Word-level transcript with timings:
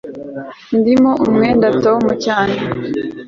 Ndimo 0.77 1.11
umwenda 1.25 1.67
Tom 1.83 2.01
cyane 2.25 2.57